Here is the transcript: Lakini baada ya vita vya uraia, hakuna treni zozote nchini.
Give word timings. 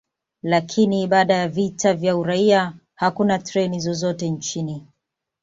Lakini 0.43 1.07
baada 1.07 1.33
ya 1.35 1.47
vita 1.47 1.93
vya 1.93 2.17
uraia, 2.17 2.73
hakuna 2.95 3.39
treni 3.39 3.79
zozote 3.79 4.29
nchini. 4.29 4.87